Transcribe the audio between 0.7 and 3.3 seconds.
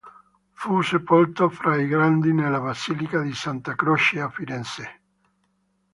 sepolto fra i grandi nella basilica